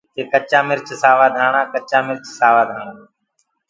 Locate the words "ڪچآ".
0.31-0.59, 1.73-1.99